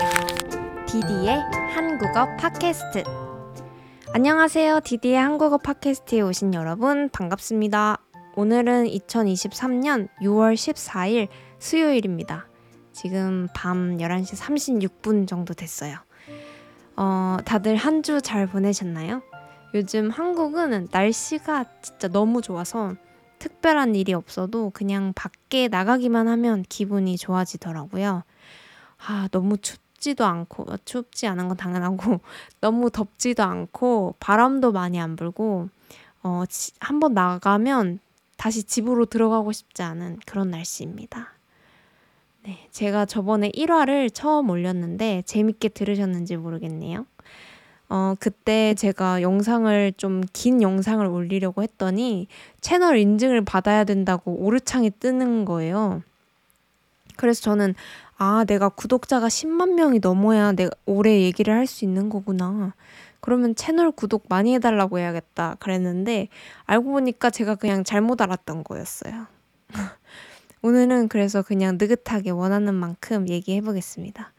디디의 0.00 1.42
한국어 1.74 2.24
팟캐스트. 2.38 3.04
안녕하세요. 4.14 4.80
디디의 4.80 5.14
한국어 5.18 5.58
팟캐스트에 5.58 6.22
오신 6.22 6.54
여러분 6.54 7.10
반갑습니다. 7.10 7.98
오늘은 8.34 8.86
2023년 8.86 10.08
6월 10.22 10.54
14일 10.54 11.28
수요일입니다. 11.58 12.48
지금 12.92 13.46
밤 13.54 13.98
11시 13.98 14.36
36분 15.02 15.28
정도 15.28 15.52
됐어요. 15.52 15.98
어, 16.96 17.36
다들 17.44 17.76
한 17.76 18.02
주 18.02 18.22
잘 18.22 18.46
보내셨나요? 18.46 19.20
요즘 19.74 20.08
한국은 20.08 20.88
날씨가 20.90 21.66
진짜 21.82 22.08
너무 22.08 22.40
좋아서 22.40 22.94
특별한 23.38 23.94
일이 23.96 24.14
없어도 24.14 24.70
그냥 24.70 25.12
밖에 25.14 25.68
나가기만 25.68 26.26
하면 26.26 26.62
기분이 26.70 27.18
좋아지더라고요. 27.18 28.24
아, 29.06 29.28
너무 29.30 29.58
춥 29.58 29.78
지도 30.00 30.24
않고, 30.24 30.66
춥지 30.84 31.26
않은 31.28 31.48
건 31.48 31.56
당연하고, 31.56 32.20
너무 32.60 32.90
덥지도 32.90 33.42
않고, 33.42 34.16
바람도 34.18 34.72
많이 34.72 35.00
안 35.00 35.16
불고, 35.16 35.68
어, 36.22 36.42
한번 36.80 37.14
나가면 37.14 38.00
다시 38.36 38.62
집으로 38.64 39.04
들어가고 39.06 39.52
싶지 39.52 39.82
않은 39.82 40.18
그런 40.26 40.50
날씨입니다. 40.50 41.34
네, 42.42 42.66
제가 42.70 43.04
저번에 43.04 43.50
1화를 43.50 44.12
처음 44.12 44.48
올렸는데 44.50 45.22
재밌게 45.26 45.68
들으셨는지 45.70 46.36
모르겠네요. 46.36 47.04
어, 47.90 48.14
그때 48.18 48.74
제가 48.74 49.20
영상을 49.20 49.92
좀 49.96 50.22
긴 50.32 50.62
영상을 50.62 51.04
올리려고 51.04 51.62
했더니 51.62 52.28
채널 52.60 52.96
인증을 52.98 53.44
받아야 53.44 53.84
된다고 53.84 54.32
오르창이 54.36 54.90
뜨는 55.00 55.44
거예요. 55.44 56.02
그래서 57.16 57.42
저는 57.42 57.74
아, 58.22 58.44
내가 58.44 58.68
구독자가 58.68 59.28
10만 59.28 59.72
명이 59.72 60.00
넘어야 60.00 60.52
내가 60.52 60.70
올해 60.84 61.22
얘기를 61.22 61.54
할 61.54 61.66
수 61.66 61.86
있는 61.86 62.10
거구나. 62.10 62.74
그러면 63.20 63.54
채널 63.54 63.90
구독 63.90 64.26
많이 64.28 64.52
해달라고 64.54 64.98
해야겠다. 64.98 65.56
그랬는데 65.58 66.28
알고 66.66 66.90
보니까 66.90 67.30
제가 67.30 67.54
그냥 67.54 67.82
잘못 67.82 68.20
알았던 68.20 68.64
거였어요. 68.64 69.26
오늘은 70.60 71.08
그래서 71.08 71.40
그냥 71.40 71.78
느긋하게 71.80 72.28
원하는 72.28 72.74
만큼 72.74 73.26
얘기해 73.26 73.62
보겠습니다. 73.62 74.34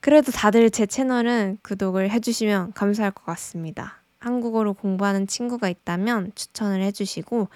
그래도 0.00 0.32
다들 0.32 0.70
제 0.70 0.86
채널은 0.86 1.58
구독을 1.62 2.10
해주시면 2.10 2.72
감사할 2.72 3.10
것 3.10 3.26
같습니다. 3.26 4.00
한국어로 4.20 4.72
공부하는 4.72 5.26
친구가 5.26 5.68
있다면 5.68 6.32
추천을 6.34 6.80
해주시고 6.80 7.48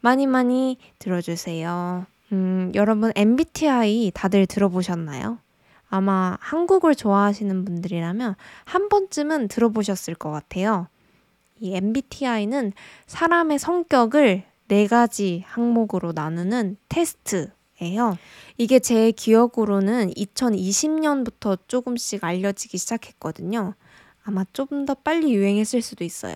많이 0.00 0.28
많이 0.28 0.78
들어주세요. 1.00 2.06
음, 2.32 2.72
여러분 2.74 3.12
MBTI 3.14 4.12
다들 4.14 4.46
들어보셨나요? 4.46 5.38
아마 5.88 6.36
한국을 6.40 6.94
좋아하시는 6.94 7.64
분들이라면 7.64 8.34
한 8.64 8.88
번쯤은 8.88 9.48
들어보셨을 9.48 10.14
것 10.14 10.30
같아요. 10.30 10.88
이 11.60 11.74
MBTI는 11.76 12.72
사람의 13.06 13.58
성격을 13.58 14.42
네 14.68 14.86
가지 14.86 15.44
항목으로 15.46 16.12
나누는 16.12 16.78
테스트예요. 16.88 18.18
이게 18.56 18.78
제 18.80 19.12
기억으로는 19.12 20.10
2020년부터 20.14 21.58
조금씩 21.68 22.24
알려지기 22.24 22.78
시작했거든요. 22.78 23.74
아마 24.24 24.44
좀 24.52 24.86
더 24.86 24.94
빨리 24.94 25.34
유행했을 25.34 25.82
수도 25.82 26.02
있어요. 26.02 26.34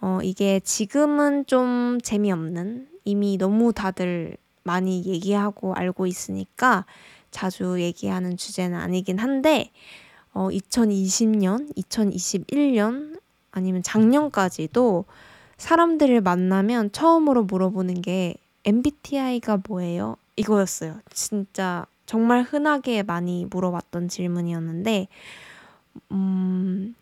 어, 0.00 0.20
이게 0.22 0.60
지금은 0.60 1.46
좀 1.46 1.98
재미없는 2.02 2.88
이미 3.04 3.36
너무 3.36 3.72
다들 3.72 4.36
많이 4.64 5.04
얘기하고 5.04 5.74
알고 5.74 6.06
있으니까 6.06 6.84
자주 7.30 7.80
얘기하는 7.80 8.36
주제는 8.36 8.78
아니긴 8.78 9.18
한데 9.18 9.70
어, 10.32 10.48
2020년, 10.48 11.74
2021년 11.76 13.20
아니면 13.52 13.82
작년까지도 13.82 15.04
사람들을 15.56 16.20
만나면 16.20 16.90
처음으로 16.90 17.44
물어보는 17.44 18.02
게 18.02 18.34
MBTI가 18.64 19.60
뭐예요? 19.68 20.16
이거였어요. 20.36 20.98
진짜 21.12 21.86
정말 22.06 22.42
흔하게 22.42 23.02
많이 23.02 23.46
물어봤던 23.48 24.08
질문이었는데, 24.08 25.06
음, 26.10 26.94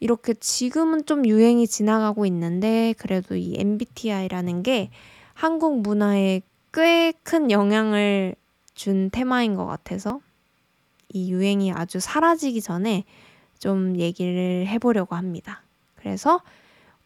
이렇게 0.00 0.34
지금은 0.34 1.06
좀 1.06 1.24
유행이 1.24 1.68
지나가고 1.68 2.26
있는데, 2.26 2.94
그래도 2.98 3.36
이 3.36 3.54
MBTI라는 3.56 4.64
게 4.64 4.90
한국 5.34 5.80
문화에 5.80 6.42
꽤 6.74 7.12
큰 7.22 7.50
영향을 7.50 8.36
준 8.74 9.10
테마인 9.10 9.56
것 9.56 9.64
같아서 9.66 10.20
이 11.08 11.32
유행이 11.32 11.72
아주 11.72 12.00
사라지기 12.00 12.60
전에 12.60 13.04
좀 13.58 13.96
얘기를 13.96 14.66
해보려고 14.66 15.16
합니다. 15.16 15.62
그래서 15.96 16.40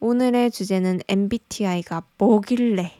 오늘의 0.00 0.50
주제는 0.50 1.00
MBTI가 1.08 2.02
뭐길래 2.18 2.92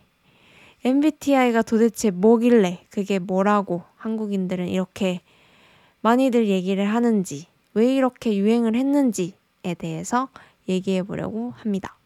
MBTI가 0.85 1.63
도대체 1.63 2.11
뭐길래 2.11 2.87
그게 2.91 3.19
뭐라고 3.19 3.83
한국인들은 3.97 4.69
이렇게 4.69 5.21
많이들 6.03 6.49
얘기를 6.49 6.87
하는지 6.87 7.47
왜 7.75 7.95
이렇게 7.95 8.37
유행을 8.37 8.77
했는지에 8.77 9.75
대해서 9.77 10.29
얘기해 10.69 11.03
보려고 11.03 11.53
합니다. 11.57 11.98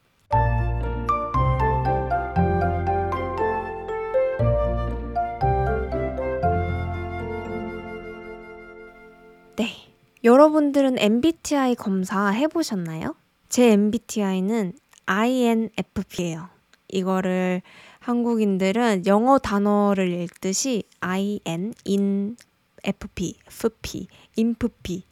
여러분들은 10.25 11.01
MBTI 11.01 11.75
검사 11.75 12.29
해보셨나요? 12.29 13.17
제 13.49 13.73
MBTI는 13.73 14.73
INFP예요. 15.05 16.49
이거를 16.89 17.61
한국인들은 17.99 19.07
영어 19.07 19.39
단어를 19.39 20.13
읽듯이 20.13 20.85
IN, 21.01 21.75
IN, 21.85 22.37
FP, 22.85 23.35
FP, 23.49 24.07
INFP, 24.39 25.03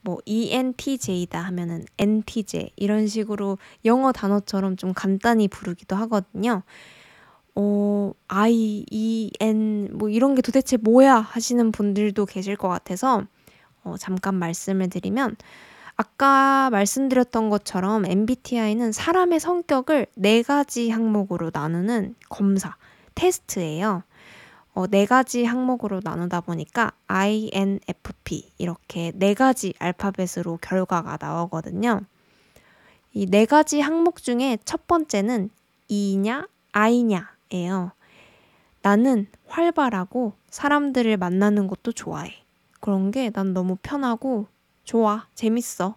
뭐 0.00 0.18
ENTJ다 0.24 1.40
하면은 1.40 1.84
NTJ 1.98 2.70
이런 2.76 3.06
식으로 3.06 3.58
영어 3.84 4.12
단어처럼 4.12 4.78
좀 4.78 4.94
간단히 4.94 5.46
부르기도 5.46 5.94
하거든요. 5.96 6.62
어, 7.54 8.12
I, 8.28 8.86
E, 8.90 9.30
N 9.40 9.90
뭐 9.92 10.08
이런 10.08 10.34
게 10.34 10.40
도대체 10.40 10.78
뭐야 10.78 11.16
하시는 11.16 11.70
분들도 11.70 12.24
계실 12.24 12.56
것 12.56 12.68
같아서 12.68 13.26
어, 13.84 13.96
잠깐 13.98 14.34
말씀을 14.34 14.90
드리면 14.90 15.36
아까 15.96 16.70
말씀드렸던 16.70 17.50
것처럼 17.50 18.04
MBTI는 18.04 18.92
사람의 18.92 19.38
성격을 19.38 20.06
네 20.16 20.42
가지 20.42 20.90
항목으로 20.90 21.50
나누는 21.52 22.16
검사, 22.28 22.76
테스트예요. 23.14 24.02
어, 24.74 24.86
네 24.88 25.06
가지 25.06 25.44
항목으로 25.44 26.00
나누다 26.02 26.40
보니까 26.40 26.90
INFP 27.06 28.50
이렇게 28.58 29.12
네 29.14 29.34
가지 29.34 29.72
알파벳으로 29.78 30.58
결과가 30.60 31.16
나오거든요. 31.20 32.00
이 33.12 33.26
네 33.26 33.46
가지 33.46 33.80
항목 33.80 34.20
중에 34.20 34.58
첫 34.64 34.88
번째는 34.88 35.50
E냐, 35.86 36.48
I냐예요. 36.72 37.92
나는 38.82 39.28
활발하고 39.46 40.32
사람들을 40.50 41.16
만나는 41.16 41.68
것도 41.68 41.92
좋아해. 41.92 42.43
그런 42.84 43.10
게 43.10 43.30
난 43.30 43.54
너무 43.54 43.76
편하고 43.80 44.46
좋아, 44.84 45.26
재밌어. 45.34 45.96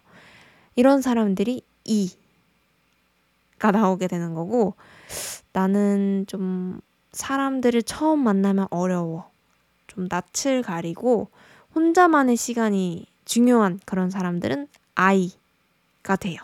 이런 0.74 1.02
사람들이 1.02 1.60
이가 1.84 2.16
나오게 3.72 4.08
되는 4.08 4.32
거고 4.32 4.72
나는 5.52 6.24
좀 6.28 6.80
사람들을 7.12 7.82
처음 7.82 8.20
만나면 8.20 8.68
어려워. 8.70 9.30
좀 9.86 10.08
낯을 10.08 10.62
가리고 10.62 11.28
혼자만의 11.74 12.36
시간이 12.36 13.04
중요한 13.26 13.80
그런 13.84 14.08
사람들은 14.08 14.68
I가 14.94 16.16
돼요. 16.18 16.38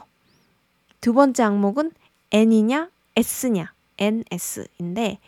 두 1.01 1.15
번째 1.15 1.43
항목은 1.45 1.93
N이냐 2.33 2.91
S냐 3.17 3.73
NS인데 3.97 5.21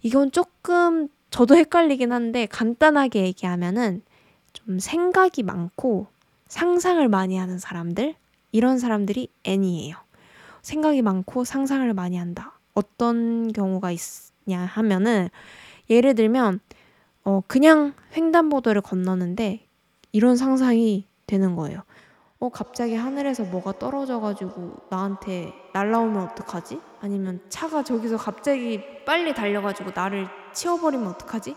이건 0.00 0.30
조금 0.32 1.08
저도 1.28 1.56
헷갈리긴 1.56 2.10
한데 2.10 2.46
간단하게 2.46 3.24
얘기하면은 3.24 4.02
좀 4.54 4.78
생각이 4.78 5.42
많고 5.42 6.06
상상을 6.48 7.06
많이 7.08 7.36
하는 7.36 7.58
사람들, 7.58 8.14
이런 8.52 8.78
사람들이 8.78 9.28
N이에요. 9.44 9.96
생각이 10.62 11.02
많고 11.02 11.44
상상을 11.44 11.92
많이 11.92 12.16
한다. 12.16 12.58
어떤 12.72 13.52
경우가 13.52 13.90
있냐 13.90 14.64
하면은, 14.64 15.28
예를 15.90 16.14
들면, 16.14 16.60
어, 17.24 17.42
그냥 17.46 17.92
횡단보도를 18.16 18.80
건너는데, 18.80 19.66
이런 20.12 20.36
상상이 20.36 21.06
되는 21.26 21.56
거예요. 21.56 21.82
어, 22.38 22.48
갑자기 22.50 22.94
하늘에서 22.94 23.44
뭐가 23.44 23.78
떨어져 23.78 24.20
가지고 24.20 24.76
나한테 24.90 25.52
날라오면 25.72 26.28
어떡하지? 26.28 26.78
아니면 27.00 27.40
차가 27.48 27.82
저기서 27.82 28.16
갑자기 28.16 28.80
빨리 29.04 29.34
달려 29.34 29.62
가지고 29.62 29.90
나를 29.94 30.28
치워 30.52 30.78
버리면 30.78 31.08
어떡하지? 31.08 31.56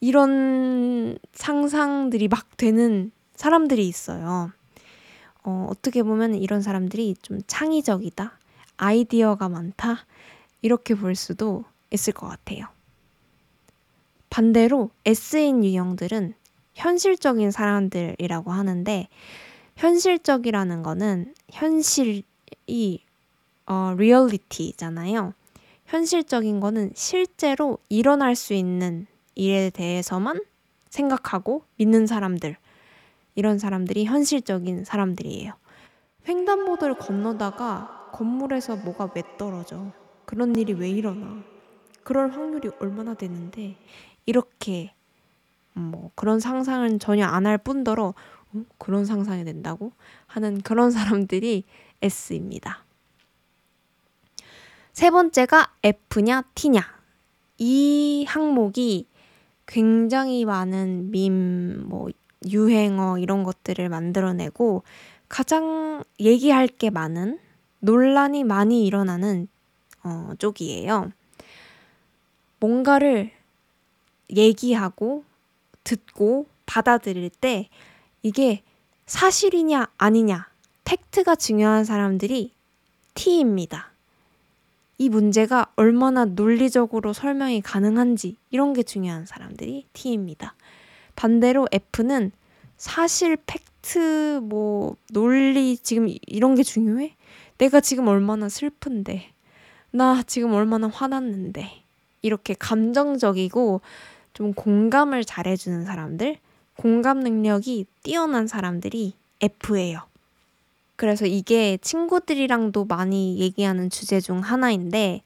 이런 0.00 1.18
상상들이 1.32 2.28
막 2.28 2.56
되는 2.56 3.12
사람들이 3.34 3.86
있어요. 3.86 4.50
어, 5.42 5.66
어떻게 5.70 6.02
보면 6.02 6.34
이런 6.34 6.62
사람들이 6.62 7.16
좀 7.22 7.40
창의적이다, 7.46 8.38
아이디어가 8.76 9.48
많다, 9.48 10.04
이렇게 10.62 10.94
볼 10.94 11.14
수도 11.14 11.64
있을 11.90 12.12
것 12.12 12.28
같아요. 12.28 12.66
반대로 14.28 14.90
S인 15.04 15.64
유형들은 15.64 16.34
현실적인 16.74 17.50
사람들이라고 17.50 18.52
하는데, 18.52 19.08
현실적이라는 19.76 20.82
거는 20.82 21.34
현실이 21.50 22.24
어, 23.66 23.94
리얼리티잖아요. 23.96 25.34
현실적인 25.86 26.60
거는 26.60 26.92
실제로 26.94 27.78
일어날 27.88 28.36
수 28.36 28.54
있는 28.54 29.06
일에 29.34 29.70
대해서만 29.70 30.40
생각하고 30.88 31.64
믿는 31.76 32.06
사람들. 32.06 32.56
이런 33.34 33.58
사람들이 33.58 34.04
현실적인 34.04 34.84
사람들이에요. 34.84 35.52
횡단보도를 36.28 36.96
건너다가 36.98 38.10
건물에서 38.12 38.76
뭐가 38.76 39.10
왜 39.14 39.22
떨어져? 39.38 39.92
그런 40.26 40.54
일이 40.56 40.72
왜 40.72 40.90
일어나? 40.90 41.42
그럴 42.02 42.30
확률이 42.32 42.70
얼마나 42.80 43.14
되는데 43.14 43.76
이렇게 44.26 44.94
뭐 45.74 46.10
그런 46.14 46.40
상상은 46.40 46.98
전혀 46.98 47.26
안 47.26 47.46
할 47.46 47.56
뿐더러 47.58 48.14
어? 48.52 48.64
그런 48.78 49.04
상상이 49.04 49.44
된다고 49.44 49.92
하는 50.26 50.60
그런 50.60 50.90
사람들이 50.90 51.64
S입니다. 52.02 52.84
세 54.92 55.10
번째가 55.10 55.74
F냐 55.82 56.42
T냐 56.54 56.82
이 57.58 58.24
항목이 58.28 59.06
굉장히 59.70 60.44
많은 60.44 61.12
밈, 61.12 61.88
뭐 61.88 62.08
유행어 62.48 63.18
이런 63.18 63.44
것들을 63.44 63.88
만들어내고 63.88 64.82
가장 65.28 66.02
얘기할 66.18 66.66
게 66.66 66.90
많은 66.90 67.38
논란이 67.78 68.42
많이 68.42 68.84
일어나는 68.84 69.46
어, 70.02 70.32
쪽이에요. 70.38 71.12
뭔가를 72.58 73.30
얘기하고 74.34 75.22
듣고 75.84 76.46
받아들일 76.66 77.30
때 77.30 77.68
이게 78.22 78.62
사실이냐 79.06 79.88
아니냐 79.96 80.48
팩트가 80.84 81.36
중요한 81.36 81.84
사람들이 81.84 82.52
T입니다. 83.14 83.92
이 85.00 85.08
문제가 85.08 85.66
얼마나 85.76 86.26
논리적으로 86.26 87.14
설명이 87.14 87.62
가능한지 87.62 88.36
이런 88.50 88.74
게 88.74 88.82
중요한 88.82 89.24
사람들이 89.24 89.86
T입니다. 89.94 90.54
반대로 91.16 91.66
F는 91.72 92.32
사실, 92.76 93.38
팩트, 93.46 94.40
뭐, 94.42 94.96
논리, 95.10 95.78
지금 95.78 96.14
이런 96.26 96.54
게 96.54 96.62
중요해? 96.62 97.16
내가 97.56 97.80
지금 97.80 98.08
얼마나 98.08 98.50
슬픈데, 98.50 99.30
나 99.92 100.22
지금 100.22 100.52
얼마나 100.52 100.86
화났는데, 100.88 101.82
이렇게 102.20 102.52
감정적이고 102.52 103.80
좀 104.34 104.52
공감을 104.52 105.24
잘해주는 105.24 105.86
사람들, 105.86 106.36
공감 106.76 107.20
능력이 107.20 107.86
뛰어난 108.02 108.46
사람들이 108.46 109.14
F예요. 109.40 110.09
그래서 111.00 111.24
이게 111.24 111.78
친구들이랑도 111.78 112.84
많이 112.84 113.38
얘기하는 113.38 113.88
주제 113.88 114.20
중 114.20 114.40
하나인데, 114.40 115.22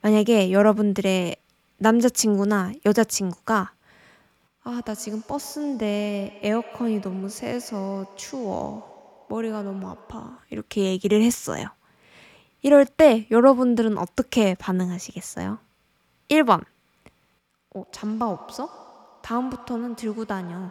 만약에 0.00 0.50
여러분들의 0.50 1.36
남자친구나 1.76 2.72
여자친구가 2.86 3.72
아, 4.64 4.80
나 4.86 4.94
지금 4.94 5.20
버스인데 5.20 6.40
에어컨이 6.42 7.02
너무 7.02 7.28
세서 7.28 8.16
추워. 8.16 9.26
머리가 9.28 9.62
너무 9.62 9.86
아파. 9.90 10.38
이렇게 10.48 10.84
얘기를 10.84 11.20
했어요. 11.20 11.66
이럴 12.62 12.86
때 12.86 13.26
여러분들은 13.30 13.98
어떻게 13.98 14.54
반응하시겠어요? 14.54 15.58
1번. 16.30 16.64
어, 17.74 17.84
잠바 17.92 18.30
없어? 18.30 19.20
다음부터는 19.22 19.94
들고 19.94 20.24
다녀. 20.24 20.70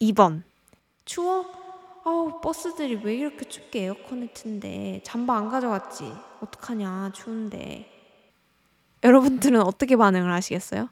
2번. 0.00 0.44
추워? 1.04 1.61
아우, 2.04 2.40
버스들이 2.40 2.96
왜 3.04 3.14
이렇게 3.14 3.48
춥게 3.48 3.84
에어컨을 3.84 4.32
튼데 4.34 5.02
잠바 5.04 5.36
안 5.36 5.48
가져갔지? 5.48 6.12
어떡하냐, 6.40 7.12
추운데. 7.14 7.88
여러분들은 9.04 9.60
어떻게 9.62 9.96
반응을 9.96 10.32
하시겠어요? 10.32 10.88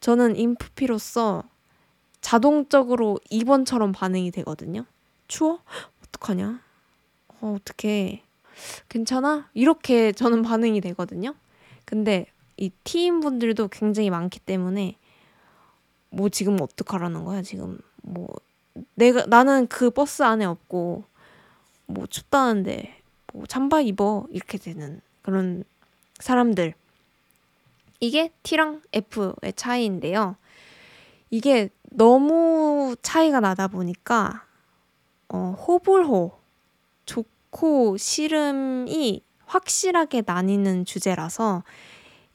저는 0.00 0.36
인프피로서 0.36 1.42
자동적으로 2.20 3.18
2번처럼 3.30 3.92
반응이 3.92 4.30
되거든요. 4.30 4.84
추워? 5.26 5.60
어떡하냐? 6.06 6.60
어, 7.40 7.56
어떡해. 7.58 8.22
괜찮아? 8.88 9.50
이렇게 9.54 10.12
저는 10.12 10.42
반응이 10.42 10.80
되거든요. 10.80 11.34
근데 11.84 12.26
이 12.56 12.70
T인 12.84 13.18
분들도 13.20 13.68
굉장히 13.68 14.10
많기 14.10 14.38
때문에 14.38 14.96
뭐 16.10 16.28
지금 16.28 16.60
어떡하라는 16.60 17.24
거야, 17.24 17.42
지금. 17.42 17.78
뭐 18.02 18.28
내가 18.94 19.26
나는 19.26 19.66
그 19.66 19.90
버스 19.90 20.22
안에 20.22 20.44
없고 20.44 21.04
뭐 21.86 22.06
춥다는데 22.06 22.96
뭐 23.32 23.46
잠바 23.46 23.80
입어 23.80 24.26
이렇게 24.30 24.58
되는 24.58 25.00
그런 25.22 25.64
사람들 26.18 26.74
이게 28.00 28.32
T랑 28.42 28.82
F의 28.92 29.52
차이인데요. 29.54 30.36
이게 31.30 31.68
너무 31.90 32.96
차이가 33.02 33.40
나다 33.40 33.68
보니까 33.68 34.44
어, 35.28 35.56
호불호, 35.66 36.32
좋고 37.06 37.96
싫음이 37.96 39.22
확실하게 39.46 40.24
나뉘는 40.26 40.84
주제라서 40.84 41.62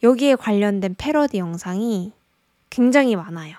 여기에 0.04 0.36
관련된 0.36 0.96
패러디 0.98 1.38
영상이 1.38 2.14
굉장히 2.70 3.16
많아요. 3.16 3.58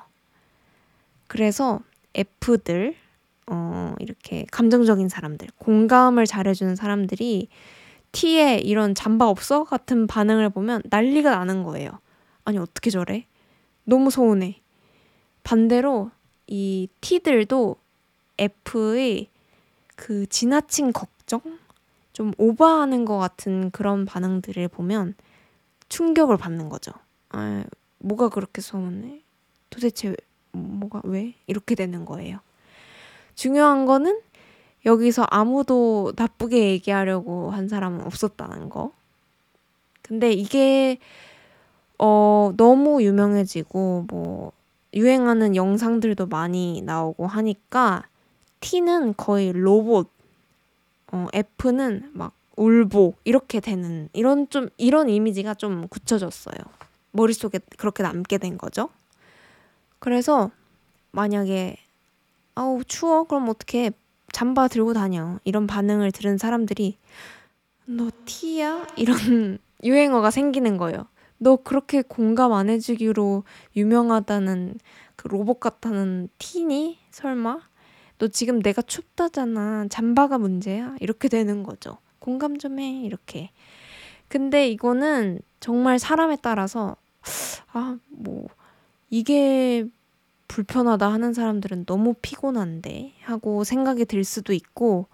그래서 1.27 1.81
F들, 2.19 2.95
어, 3.47 3.95
이렇게 3.99 4.45
감정적인 4.51 5.09
사람들, 5.09 5.49
공감을 5.59 6.27
잘해주는 6.27 6.77
사람들이 6.77 7.49
T에 8.13 8.59
이런 8.59 8.95
잠바 8.95 9.29
없어? 9.29 9.65
같은 9.65 10.07
반응을 10.07 10.51
보면 10.51 10.83
난리가 10.91 11.31
나는 11.31 11.63
거예요. 11.63 11.91
아니, 12.45 12.59
어떻게 12.59 12.91
저래? 12.91 13.27
너무 13.85 14.11
서운해. 14.11 14.61
반대로 15.45 16.11
이 16.47 16.89
T들도 17.01 17.77
F의 18.39 19.29
그 19.97 20.27
지나친 20.27 20.93
걱정? 20.93 21.41
좀 22.13 22.33
오버하는 22.37 23.05
것 23.05 23.17
같은 23.19 23.71
그런 23.71 24.05
반응들을 24.05 24.67
보면 24.69 25.15
충격을 25.89 26.37
받는 26.37 26.69
거죠. 26.69 26.91
아, 27.29 27.65
뭐가 27.99 28.29
그렇게 28.29 28.61
서운해? 28.61 29.23
도대체 29.71 30.15
뭐가 30.53 31.03
왜? 31.05 31.35
이렇게 31.47 31.75
되는 31.75 32.05
거예요. 32.05 32.39
중요한 33.35 33.87
거는 33.87 34.21
여기서 34.87 35.27
아무도 35.31 36.13
나쁘게 36.17 36.71
얘기하려고 36.71 37.51
한 37.51 37.69
사람은 37.69 38.05
없었다는 38.07 38.69
거. 38.69 38.93
근데 40.03 40.33
이게 40.33 40.99
어 41.99 42.53
너무 42.57 43.03
유명해지고 43.03 44.07
뭐 44.09 44.53
유행하는 44.95 45.55
영상들도 45.55 46.27
많이 46.27 46.81
나오고 46.83 47.27
하니까 47.27 48.05
T는 48.61 49.15
거의 49.17 49.53
로봇, 49.53 50.09
어 51.13 51.27
F는 51.33 52.11
막 52.15 52.33
울보 52.57 53.15
이렇게 53.25 53.61
되는 53.61 54.09
이런 54.13 54.49
좀 54.49 54.69
이런 54.79 55.09
이미지가 55.09 55.55
좀 55.55 55.87
굳혀졌어요. 55.89 56.57
머릿속에 57.13 57.61
그렇게 57.77 58.03
남게 58.03 58.39
된 58.39 58.59
거죠. 58.59 58.89
그래서 59.99 60.51
만약에 61.13 61.77
아우 62.55 62.83
추워 62.85 63.25
그럼 63.25 63.49
어떻게 63.49 63.91
잠바 64.33 64.69
들고 64.69 64.93
다녀. 64.93 65.39
이런 65.45 65.67
반응을 65.67 66.13
들은 66.13 66.39
사람들이 66.39 66.97
너 67.87 68.11
티야? 68.25 68.87
이런 68.97 69.59
유행어가 69.83 70.31
생기는 70.31 70.77
거예요. 70.77 71.07
너 71.39 71.57
그렇게 71.57 72.03
공감 72.03 72.53
안 72.53 72.69
해주기로 72.69 73.45
유명하다는 73.77 74.79
그 75.17 75.29
로봇 75.29 75.61
같다는 75.61 76.29
티니? 76.39 76.99
설마? 77.11 77.61
너 78.19 78.29
지금 78.29 78.61
내가 78.61 78.83
춥다잖아. 78.83 79.87
잠바가 79.89 80.39
문제야? 80.39 80.97
이렇게 81.01 81.29
되는 81.29 81.63
거죠. 81.63 81.99
공감 82.19 82.59
좀 82.59 82.79
해. 82.81 83.03
이렇게. 83.03 83.51
근데 84.29 84.69
이거는 84.69 85.41
정말 85.61 85.99
사람에 85.99 86.37
따라서, 86.43 86.97
아, 87.73 87.97
뭐, 88.09 88.49
이게 89.11 89.87
불편하다 90.49 91.13
하는 91.13 91.35
사람들은 91.35 91.87
너무 91.87 92.15
피곤한데 92.21 93.13
하고 93.23 93.65
생각이 93.65 94.05
들 94.05 94.25
수도 94.25 94.53
있고 94.53 95.07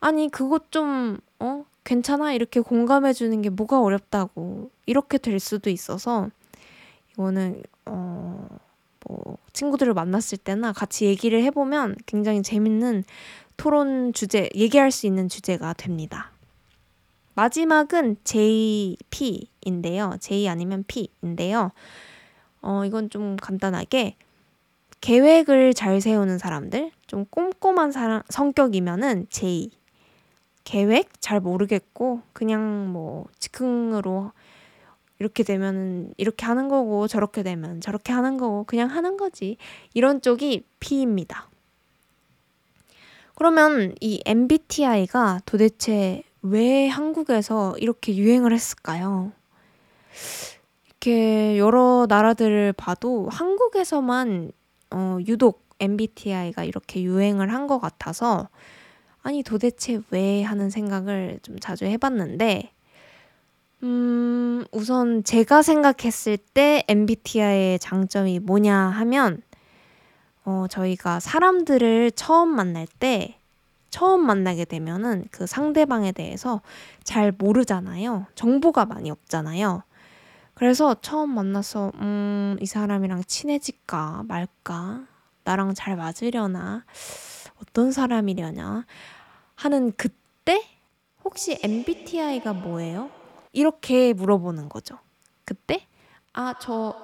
아니 0.00 0.28
그것 0.28 0.70
좀 0.70 1.18
어? 1.38 1.64
괜찮아 1.84 2.32
이렇게 2.32 2.60
공감해 2.60 3.12
주는 3.12 3.42
게 3.42 3.50
뭐가 3.50 3.80
어렵다고 3.80 4.70
이렇게 4.86 5.18
될 5.18 5.38
수도 5.38 5.70
있어서 5.70 6.30
이거는 7.12 7.62
어 7.84 8.66
뭐 9.08 9.38
친구들을 9.52 9.94
만났을 9.94 10.38
때나 10.38 10.72
같이 10.72 11.06
얘기를 11.06 11.42
해보면 11.44 11.96
굉장히 12.06 12.42
재밌는 12.42 13.04
토론 13.56 14.12
주제, 14.12 14.50
얘기할 14.54 14.90
수 14.90 15.06
있는 15.06 15.28
주제가 15.28 15.72
됩니다. 15.74 16.32
마지막은 17.34 18.16
JP인데요. 18.24 20.16
J 20.20 20.48
아니면 20.48 20.84
P인데요. 20.86 21.70
어, 22.62 22.84
이건 22.84 23.10
좀 23.10 23.36
간단하게 23.36 24.16
계획을 25.00 25.74
잘 25.74 26.00
세우는 26.00 26.38
사람들, 26.38 26.90
좀 27.06 27.26
꼼꼼한 27.26 27.92
사람, 27.92 28.22
성격이면은 28.28 29.26
J. 29.30 29.70
계획 30.64 31.20
잘 31.20 31.40
모르겠고 31.40 32.22
그냥 32.32 32.90
뭐 32.92 33.26
즉흥으로 33.38 34.32
이렇게 35.18 35.44
되면은 35.44 36.12
이렇게 36.16 36.44
하는 36.44 36.68
거고 36.68 37.06
저렇게 37.06 37.42
되면 37.42 37.80
저렇게 37.80 38.12
하는 38.12 38.36
거고 38.36 38.64
그냥 38.64 38.90
하는 38.90 39.16
거지. 39.16 39.56
이런 39.94 40.20
쪽이 40.20 40.64
P입니다. 40.80 41.48
그러면 43.36 43.94
이 44.00 44.20
MBTI가 44.26 45.40
도대체 45.46 46.22
왜 46.42 46.88
한국에서 46.88 47.76
이렇게 47.78 48.16
유행을 48.16 48.52
했을까요? 48.52 49.32
이렇게 51.06 51.56
여러 51.56 52.06
나라들을 52.08 52.72
봐도 52.72 53.28
한국에서만 53.30 54.50
어, 54.90 55.18
유독 55.28 55.64
MBTI가 55.78 56.64
이렇게 56.64 57.00
유행을 57.02 57.52
한 57.52 57.68
것 57.68 57.78
같아서 57.78 58.48
아니 59.22 59.44
도대체 59.44 60.00
왜 60.10 60.42
하는 60.42 60.68
생각을 60.68 61.38
좀 61.42 61.60
자주 61.60 61.84
해봤는데 61.84 62.72
음, 63.84 64.64
우선 64.72 65.22
제가 65.22 65.62
생각했을 65.62 66.38
때 66.38 66.84
MBTI의 66.88 67.78
장점이 67.78 68.40
뭐냐 68.40 68.76
하면 68.76 69.42
어, 70.44 70.66
저희가 70.68 71.20
사람들을 71.20 72.10
처음 72.12 72.48
만날 72.48 72.88
때 72.98 73.38
처음 73.90 74.26
만나게 74.26 74.64
되면은 74.64 75.26
그 75.30 75.46
상대방에 75.46 76.10
대해서 76.10 76.62
잘 77.04 77.32
모르잖아요. 77.36 78.26
정보가 78.34 78.86
많이 78.86 79.10
없잖아요. 79.12 79.84
그래서 80.56 80.94
처음 81.02 81.34
만나서 81.34 81.92
음, 81.96 82.56
이 82.60 82.66
사람이랑 82.66 83.24
친해질까 83.24 84.24
말까? 84.26 85.04
나랑 85.44 85.74
잘 85.74 85.96
맞으려나? 85.96 86.84
어떤 87.60 87.92
사람이려냐? 87.92 88.86
하는 89.54 89.92
그때 89.96 90.62
혹시 91.24 91.58
MBTI가 91.62 92.54
뭐예요? 92.54 93.10
이렇게 93.52 94.14
물어보는 94.14 94.70
거죠. 94.70 94.98
그때 95.44 95.86
아, 96.32 96.54
저 96.58 96.94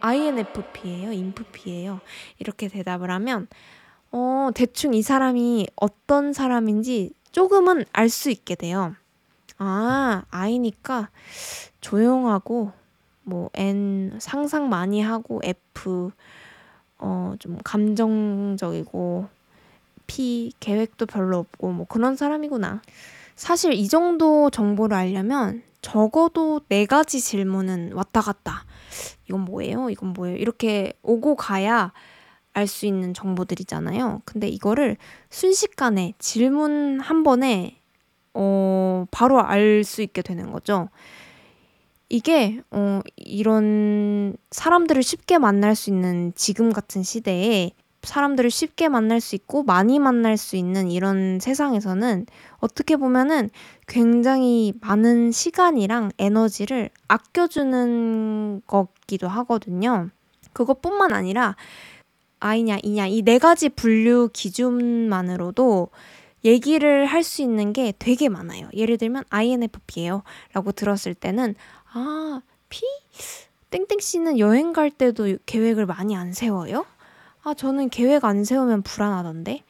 INFP예요. 0.00 1.12
인프피예요. 1.12 2.00
이렇게 2.38 2.68
대답을 2.68 3.10
하면 3.10 3.48
어, 4.12 4.50
대충 4.54 4.94
이 4.94 5.02
사람이 5.02 5.66
어떤 5.76 6.32
사람인지 6.32 7.12
조금은 7.32 7.84
알 7.92 8.08
수 8.08 8.30
있게 8.30 8.54
돼요. 8.54 8.94
아, 9.58 10.22
I니까 10.30 11.10
조용하고 11.80 12.72
뭐 13.22 13.50
N 13.54 14.16
상상 14.20 14.68
많이 14.68 15.00
하고 15.00 15.40
F 15.44 16.10
어, 16.98 17.34
좀 17.38 17.58
감정적이고 17.64 19.26
P 20.06 20.52
계획도 20.60 21.06
별로 21.06 21.38
없고 21.38 21.72
뭐 21.72 21.86
그런 21.86 22.16
사람이구나. 22.16 22.82
사실 23.36 23.72
이 23.72 23.88
정도 23.88 24.50
정보를 24.50 24.96
알려면 24.96 25.62
적어도 25.82 26.60
네 26.68 26.84
가지 26.84 27.20
질문은 27.20 27.92
왔다 27.94 28.20
갔다. 28.20 28.64
이건 29.28 29.42
뭐예요? 29.44 29.88
이건 29.90 30.12
뭐예요? 30.12 30.36
이렇게 30.36 30.92
오고 31.02 31.36
가야 31.36 31.92
알 32.52 32.66
수 32.66 32.84
있는 32.84 33.14
정보들이잖아요. 33.14 34.22
근데 34.24 34.48
이거를 34.48 34.96
순식간에 35.30 36.14
질문 36.18 37.00
한 37.00 37.22
번에 37.22 37.78
어, 38.34 39.06
바로 39.10 39.40
알 39.40 39.84
수 39.84 40.02
있게 40.02 40.20
되는 40.22 40.50
거죠. 40.52 40.88
이게 42.10 42.60
어, 42.72 43.00
이런 43.16 44.36
사람들을 44.50 45.02
쉽게 45.02 45.38
만날 45.38 45.74
수 45.76 45.90
있는 45.90 46.32
지금 46.34 46.72
같은 46.72 47.02
시대에 47.04 47.70
사람들을 48.02 48.50
쉽게 48.50 48.88
만날 48.88 49.20
수 49.20 49.36
있고 49.36 49.62
많이 49.62 49.98
만날 49.98 50.36
수 50.36 50.56
있는 50.56 50.90
이런 50.90 51.38
세상에서는 51.40 52.26
어떻게 52.58 52.96
보면은 52.96 53.50
굉장히 53.86 54.72
많은 54.80 55.30
시간이랑 55.32 56.10
에너지를 56.18 56.90
아껴주는 57.08 58.62
거기도 58.66 59.28
하거든요. 59.28 60.08
그것뿐만 60.52 61.12
아니라 61.12 61.54
아이냐, 62.40 62.78
이냐, 62.82 63.06
이 63.06 63.22
네 63.22 63.38
가지 63.38 63.68
분류 63.68 64.30
기준만으로도 64.32 65.90
얘기를 66.44 67.04
할 67.06 67.22
수 67.22 67.42
있는 67.42 67.72
게 67.74 67.92
되게 67.98 68.30
많아요. 68.30 68.68
예를 68.74 68.96
들면 68.96 69.24
INFP예요. 69.28 70.22
라고 70.54 70.72
들었을 70.72 71.14
때는 71.14 71.54
아, 71.92 72.40
P? 72.68 72.82
땡땡 73.70 73.98
씨는 74.00 74.38
여행 74.38 74.72
갈 74.72 74.90
때도 74.90 75.36
계획을 75.46 75.86
많이 75.86 76.16
안 76.16 76.32
세워요? 76.32 76.86
아, 77.42 77.54
저는 77.54 77.88
계획 77.88 78.24
안 78.24 78.44
세우면 78.44 78.82
불안하던데. 78.82 79.62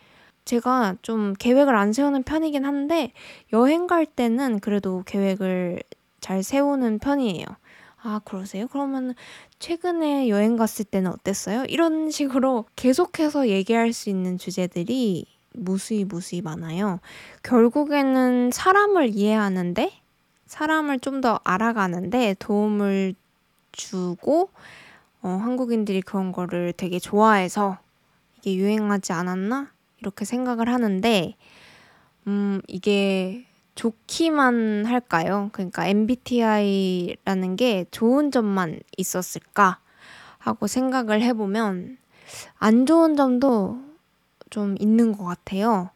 제가 0.45 0.97
좀 1.03 1.35
계획을 1.35 1.77
안 1.77 1.93
세우는 1.93 2.25
편이긴 2.25 2.65
한데 2.65 3.13
여행 3.53 3.87
갈 3.87 4.07
때는 4.07 4.61
그래도 4.61 5.03
계획을 5.07 5.83
잘 6.21 6.43
세우는 6.43 6.99
편이에요. 6.99 7.45
아, 8.03 8.21
그러세요? 8.25 8.67
그러면 8.69 9.15
최근에 9.59 10.29
여행 10.29 10.57
갔을 10.57 10.85
때는 10.87 11.11
어땠어요? 11.13 11.65
이런 11.69 12.11
식으로 12.11 12.65
계속해서 12.77 13.49
얘기할 13.49 13.93
수 13.93 14.09
있는 14.09 14.39
주제들이 14.39 15.27
무수히 15.53 16.05
무수히 16.05 16.41
많아요. 16.41 17.01
결국에는 17.43 18.51
사람을 18.53 19.11
이해하는데 19.15 20.00
사람을 20.51 20.99
좀 20.99 21.21
더 21.21 21.39
알아가는데 21.45 22.35
도움을 22.39 23.15
주고 23.71 24.51
어, 25.23 25.29
한국인들이 25.29 26.03
그런 26.03 26.33
거를 26.33 26.73
되게 26.77 26.99
좋아해서 26.99 27.79
이게 28.39 28.57
유행하지 28.57 29.13
않았나? 29.13 29.71
이렇게 29.99 30.25
생각을 30.25 30.69
하는데, 30.69 31.37
음, 32.27 32.63
이게 32.67 33.47
좋기만 33.77 34.87
할까요? 34.87 35.51
그러니까 35.53 35.87
MBTI라는 35.87 37.57
게 37.57 37.85
좋은 37.91 38.31
점만 38.33 38.81
있었을까? 38.97 39.79
하고 40.39 40.67
생각을 40.67 41.23
해보면 41.23 41.99
안 42.59 42.87
좋은 42.87 43.15
점도 43.15 43.79
좀 44.49 44.75
있는 44.81 45.13
것 45.13 45.25
같아요. 45.25 45.91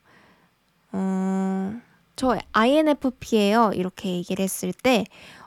어, 0.93 1.81
저 2.17 2.39
INFP예요. 2.53 3.73
이렇게 3.75 4.11
얘기를 4.11 4.43
했을 4.43 4.73
때 4.73 5.05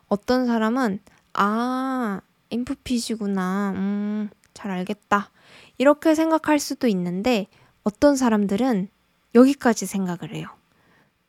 어떤 0.07 0.45
사람은 0.47 0.99
아, 1.33 2.21
인프피시구나. 2.49 3.73
음, 3.75 4.29
잘 4.53 4.71
알겠다. 4.71 5.29
이렇게 5.77 6.15
생각할 6.15 6.59
수도 6.59 6.87
있는데 6.87 7.47
어떤 7.83 8.15
사람들은 8.15 8.89
여기까지 9.35 9.85
생각을 9.85 10.33
해요. 10.33 10.47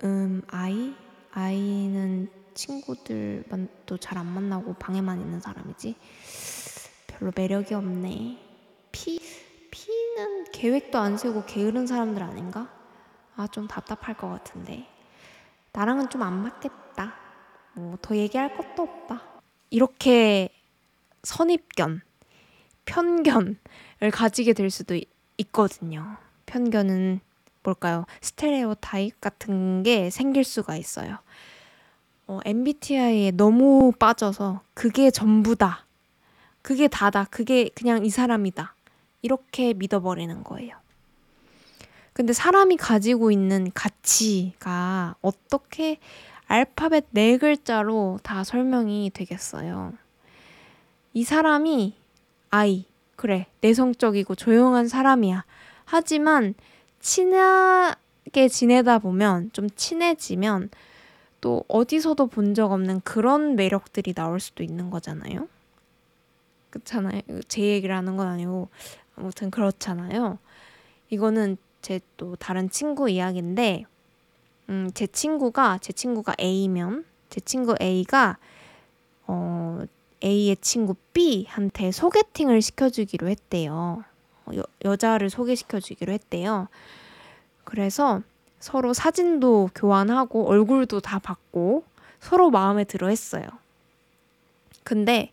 음, 0.04 0.42
아이? 0.48 0.94
아이는 1.32 2.30
친구들도 2.54 3.98
잘 4.00 4.18
안 4.18 4.26
만나고 4.26 4.74
방에만 4.74 5.20
있는 5.20 5.40
사람이지. 5.40 5.94
별로 7.06 7.32
매력이 7.34 7.74
없네. 7.74 8.38
피? 8.92 9.20
피는 9.70 10.50
계획도 10.52 10.98
안 10.98 11.18
세고 11.18 11.44
게으른 11.44 11.86
사람들 11.86 12.22
아닌가? 12.22 12.68
아, 13.36 13.46
좀 13.46 13.68
답답할 13.68 14.16
것 14.16 14.28
같은데. 14.28 14.86
나랑은 15.78 16.10
좀 16.10 16.22
안 16.22 16.42
맞겠다. 16.42 17.14
뭐, 17.74 17.96
더 18.02 18.16
얘기할 18.16 18.56
것도 18.56 18.82
없다. 18.82 19.22
이렇게 19.70 20.48
선입견, 21.22 22.00
편견을 22.84 23.56
가지게 24.12 24.54
될 24.54 24.70
수도 24.70 24.96
있, 24.96 25.08
있거든요. 25.36 26.16
편견은 26.46 27.20
뭘까요? 27.62 28.06
스테레오 28.22 28.74
타입 28.74 29.20
같은 29.20 29.84
게 29.84 30.10
생길 30.10 30.42
수가 30.42 30.74
있어요. 30.74 31.18
어, 32.26 32.40
MBTI에 32.44 33.30
너무 33.30 33.92
빠져서 33.92 34.62
그게 34.74 35.12
전부다. 35.12 35.86
그게 36.60 36.88
다다. 36.88 37.26
그게 37.30 37.70
그냥 37.76 38.04
이 38.04 38.10
사람이다. 38.10 38.74
이렇게 39.22 39.74
믿어버리는 39.74 40.42
거예요. 40.42 40.74
근데 42.18 42.32
사람이 42.32 42.78
가지고 42.78 43.30
있는 43.30 43.70
가치가 43.72 45.14
어떻게 45.22 46.00
알파벳 46.48 47.06
네 47.12 47.36
글자로 47.38 48.18
다 48.24 48.42
설명이 48.42 49.12
되겠어요. 49.14 49.92
이 51.14 51.22
사람이 51.22 51.94
아이, 52.50 52.86
그래, 53.14 53.46
내성적이고 53.60 54.34
조용한 54.34 54.88
사람이야. 54.88 55.44
하지만 55.84 56.54
친하게 56.98 58.48
지내다 58.50 58.98
보면, 58.98 59.50
좀 59.52 59.70
친해지면 59.70 60.70
또 61.40 61.62
어디서도 61.68 62.26
본 62.26 62.52
적 62.52 62.72
없는 62.72 63.02
그런 63.02 63.54
매력들이 63.54 64.12
나올 64.12 64.40
수도 64.40 64.64
있는 64.64 64.90
거잖아요. 64.90 65.46
그렇잖아요. 66.70 67.20
제 67.46 67.62
얘기를 67.62 67.94
하는 67.94 68.16
건 68.16 68.26
아니고 68.26 68.70
아무튼 69.14 69.52
그렇잖아요. 69.52 70.38
이거는 71.10 71.56
제 71.82 72.00
또 72.18 72.36
다른 72.36 72.68
친구 72.68 73.08
이야기인데, 73.08 73.84
음, 74.68 74.90
제 74.92 75.06
친구가, 75.06 75.78
제 75.80 75.92
친구가 75.94 76.34
A면, 76.38 77.06
제 77.30 77.40
친구 77.40 77.74
A가, 77.80 78.36
어, 79.26 79.80
A의 80.22 80.56
친구 80.60 80.94
B한테 81.14 81.92
소개팅을 81.92 82.60
시켜주기로 82.60 83.28
했대요. 83.28 84.04
어, 84.44 84.50
여, 84.56 84.62
여자를 84.84 85.30
소개시켜주기로 85.30 86.12
했대요. 86.12 86.68
그래서 87.64 88.22
서로 88.58 88.92
사진도 88.92 89.70
교환하고 89.74 90.48
얼굴도 90.48 91.00
다 91.00 91.18
받고 91.18 91.84
서로 92.20 92.50
마음에 92.50 92.84
들어 92.84 93.08
했어요. 93.08 93.44
근데 94.82 95.30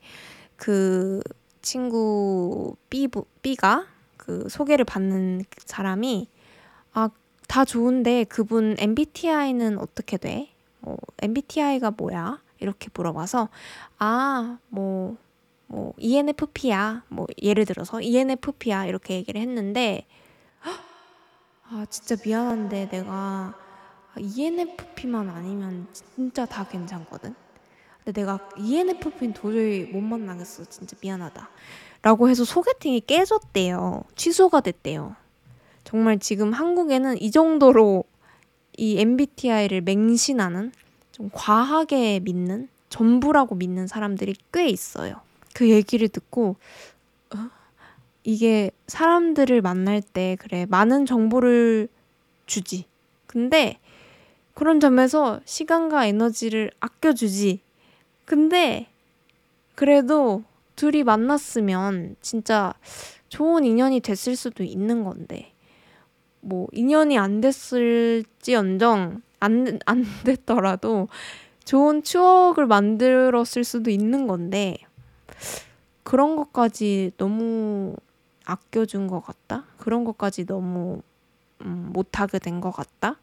그 0.56 1.22
친구 1.62 2.75
B, 2.90 3.08
B가 3.42 3.88
그 4.18 4.48
소개를 4.50 4.86
받는 4.86 5.46
사람이 5.66 6.28
아, 6.30 6.35
다 7.48 7.66
좋은데 7.66 8.24
그분 8.25 8.75
MBTI는 8.80 9.78
어떻게 9.80 10.18
돼? 10.18 10.50
뭐 10.80 10.98
MBTI가 11.22 11.92
뭐야? 11.92 12.42
이렇게 12.60 12.90
물어봐서 12.94 13.50
아, 14.00 14.58
뭐, 14.70 15.18
뭐 15.68 15.94
ENFP야. 15.98 17.04
뭐 17.10 17.28
예를 17.42 17.66
들어서 17.66 18.02
ENFP야 18.02 18.86
이렇게 18.86 19.16
얘기를 19.16 19.42
했는데 19.42 20.06
아, 21.70 21.86
진짜 21.90 22.16
미안한데 22.24 22.90
내가 22.90 23.56
ENFP만 24.20 25.30
아니면 25.30 25.88
진짜 25.92 26.46
다 26.46 26.68
괜찮거든. 26.68 27.36
근데 28.04 28.22
내가 28.22 28.50
ENFP는 28.58 29.34
도저히 29.34 29.86
못 29.86 30.00
만나겠어. 30.00 30.66
진짜 30.66 30.96
미안하다. 31.02 31.50
라고 32.04 32.30
해서 32.30 32.46
소개팅이 32.46 33.02
깨졌대요. 33.02 34.04
취소가 34.16 34.62
됐대요. 34.62 35.16
정말 35.86 36.20
지금 36.20 36.51
한국에는 36.51 37.22
이 37.22 37.32
정도로 37.32 38.04
이 38.75 39.00
MBTI를 39.00 39.82
맹신하는 39.82 40.74
좀 41.13 41.30
과하게 41.32 42.20
믿는 42.20 42.68
전부라고 42.89 43.56
믿는 43.56 43.88
사람들이 43.88 44.36
꽤 44.51 44.68
있어요. 44.68 45.22
그 45.54 45.70
얘기를 45.70 46.10
듣고 46.10 46.58
어? 47.34 47.50
이게 48.24 48.72
사람들을 48.88 49.62
만날 49.62 50.01
때 50.01 50.36
그래 50.39 50.65
많은 50.68 51.06
정보를 51.06 51.88
주지. 52.48 52.86
근데 53.27 53.77
그런 54.56 54.80
점에서 54.80 55.39
시간과 55.46 56.08
에너지를 56.08 56.72
아껴주지. 56.80 57.60
근데 58.25 58.88
그래도 59.75 60.44
둘이 60.75 61.04
만났으면 61.04 62.15
진짜 62.22 62.74
좋은 63.30 63.65
인연이 63.65 64.00
됐을 64.00 64.36
수도 64.36 64.63
있는 64.63 65.04
건데 65.04 65.51
뭐 66.46 66.68
인연이 66.72 67.18
안 67.18 67.42
됐을지언정 67.42 69.22
안, 69.40 69.80
안 69.86 70.06
됐더라도 70.24 71.08
좋은 71.66 72.04
추억을 72.04 72.68
만들었을 72.68 73.64
수도 73.64 73.90
있는 73.90 74.28
건데 74.28 74.78
그런 76.04 76.36
것까지 76.36 77.12
너무 77.18 77.96
아껴준 78.46 79.08
것 79.08 79.22
같다? 79.22 79.66
그런 79.78 80.04
것까지 80.04 80.46
너무 80.46 81.02
음, 81.62 81.90
못하게 81.92 82.38
된 82.38 82.62
것 82.62 82.72
같다? 82.72 83.20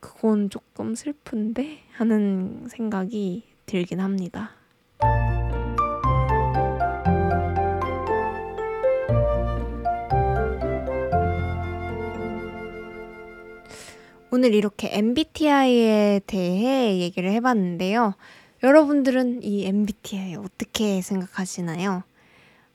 그건 0.00 0.50
조금 0.50 0.94
슬픈데? 0.94 1.78
하는 1.92 2.66
생각이 2.68 3.44
들긴 3.64 4.00
합니다. 4.00 4.50
오늘 14.36 14.52
이렇게 14.52 14.88
MBTI에 14.90 16.22
대해 16.26 16.98
얘기를 16.98 17.30
해봤는데요. 17.30 18.14
여러분들은 18.64 19.44
이 19.44 19.64
MBTI 19.64 20.34
어떻게 20.34 21.00
생각하시나요? 21.02 22.02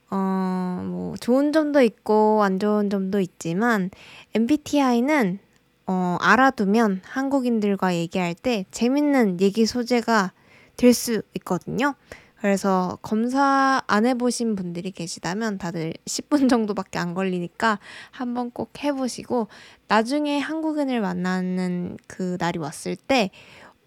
어, 0.09 0.81
뭐, 0.85 1.17
좋은 1.17 1.51
점도 1.51 1.81
있고, 1.81 2.43
안 2.43 2.59
좋은 2.59 2.89
점도 2.89 3.19
있지만, 3.19 3.91
MBTI는, 4.35 5.39
어, 5.85 6.15
알아두면 6.21 7.01
한국인들과 7.03 7.93
얘기할 7.93 8.35
때 8.35 8.63
재밌는 8.71 9.41
얘기 9.41 9.65
소재가 9.65 10.31
될 10.77 10.93
수 10.93 11.23
있거든요. 11.39 11.93
그래서 12.41 12.97
검사 13.01 13.81
안 13.87 14.05
해보신 14.05 14.55
분들이 14.55 14.91
계시다면 14.91 15.57
다들 15.57 15.93
10분 16.05 16.49
정도밖에 16.49 16.97
안 16.97 17.13
걸리니까 17.13 17.79
한번 18.11 18.49
꼭 18.51 18.83
해보시고 18.83 19.47
나중에 19.87 20.39
한국인을 20.39 21.01
만나는 21.01 21.97
그 22.07 22.37
날이 22.39 22.59
왔을 22.59 22.95
때 22.95 23.29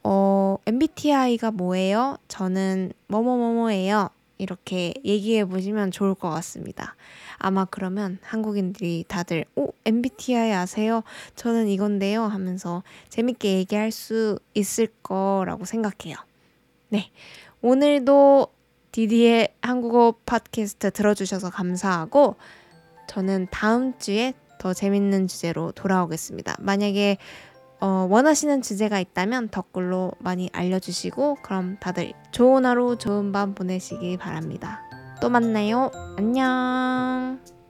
어, 0.04 0.56
MBTI가 0.66 1.52
뭐예요? 1.52 2.16
저는 2.28 2.92
뭐뭐뭐뭐예요. 3.06 4.10
이렇게 4.38 4.92
얘기해 5.04 5.44
보시면 5.44 5.92
좋을 5.92 6.16
것 6.16 6.28
같습니다. 6.30 6.96
아마 7.38 7.64
그러면 7.64 8.18
한국인들이 8.22 9.04
다들 9.06 9.44
오 9.54 9.72
MBTI 9.84 10.52
아세요? 10.52 11.04
저는 11.36 11.68
이건데요 11.68 12.24
하면서 12.24 12.82
재밌게 13.08 13.58
얘기할 13.58 13.92
수 13.92 14.38
있을 14.54 14.88
거라고 15.02 15.64
생각해요. 15.64 16.16
네. 16.88 17.10
오늘도 17.62 18.48
디디의 18.90 19.54
한국어 19.62 20.14
팟캐스트 20.26 20.90
들어주셔서 20.90 21.50
감사하고 21.50 22.36
저는 23.06 23.48
다음 23.50 23.98
주에 23.98 24.34
더 24.58 24.74
재밌는 24.74 25.28
주제로 25.28 25.72
돌아오겠습니다. 25.72 26.56
만약에 26.60 27.18
어, 27.80 28.06
원하시는 28.08 28.62
주제가 28.62 29.00
있다면 29.00 29.48
댓글로 29.48 30.12
많이 30.18 30.50
알려주시고 30.52 31.38
그럼 31.42 31.78
다들 31.80 32.12
좋은 32.30 32.64
하루 32.64 32.96
좋은 32.96 33.32
밤 33.32 33.54
보내시기 33.54 34.18
바랍니다. 34.18 34.80
또 35.20 35.28
만나요. 35.28 35.90
안녕. 36.16 37.61